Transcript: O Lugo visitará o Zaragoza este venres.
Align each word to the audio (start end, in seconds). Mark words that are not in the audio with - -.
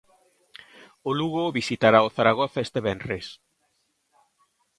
O 1.09 1.11
Lugo 1.19 1.55
visitará 1.59 1.99
o 2.07 2.13
Zaragoza 2.17 2.63
este 2.65 2.79
venres. 2.87 3.27